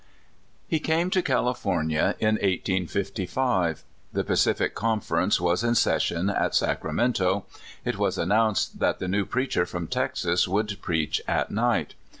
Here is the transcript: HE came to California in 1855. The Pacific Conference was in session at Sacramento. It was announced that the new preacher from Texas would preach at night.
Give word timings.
HE 0.67 0.79
came 0.79 1.11
to 1.11 1.21
California 1.21 2.15
in 2.17 2.37
1855. 2.41 3.83
The 4.11 4.23
Pacific 4.23 4.73
Conference 4.73 5.39
was 5.39 5.63
in 5.63 5.75
session 5.75 6.27
at 6.31 6.55
Sacramento. 6.55 7.45
It 7.85 7.99
was 7.99 8.17
announced 8.17 8.79
that 8.79 8.97
the 8.97 9.07
new 9.07 9.25
preacher 9.27 9.67
from 9.67 9.85
Texas 9.85 10.47
would 10.47 10.81
preach 10.81 11.21
at 11.27 11.51
night. 11.51 11.93